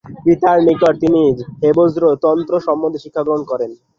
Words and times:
পিতার 0.23 0.57
নিকট 0.67 0.93
তিনি 1.01 1.21
হেবজ্র 1.61 2.03
তন্ত্র 2.23 2.53
সম্বন্ধে 2.67 2.99
শিক্ষাগ্রহণ 3.03 3.41
করেন। 3.51 3.71